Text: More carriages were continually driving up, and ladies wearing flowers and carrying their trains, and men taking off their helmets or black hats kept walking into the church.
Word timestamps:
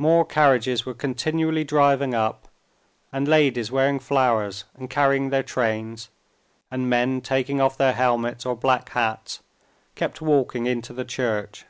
More 0.00 0.24
carriages 0.24 0.84
were 0.84 0.92
continually 0.92 1.62
driving 1.62 2.14
up, 2.14 2.48
and 3.12 3.28
ladies 3.28 3.70
wearing 3.70 4.00
flowers 4.00 4.64
and 4.74 4.90
carrying 4.90 5.30
their 5.30 5.44
trains, 5.44 6.08
and 6.68 6.90
men 6.90 7.20
taking 7.20 7.60
off 7.60 7.78
their 7.78 7.92
helmets 7.92 8.44
or 8.44 8.56
black 8.56 8.88
hats 8.88 9.38
kept 9.94 10.20
walking 10.20 10.66
into 10.66 10.92
the 10.92 11.04
church. 11.04 11.64